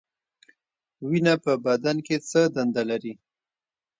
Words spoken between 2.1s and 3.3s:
څه دنده لري؟